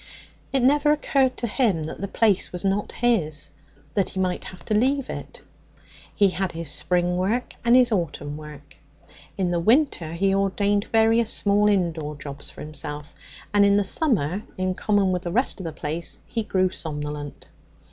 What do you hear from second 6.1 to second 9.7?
He had his spring work and his autumn work; in the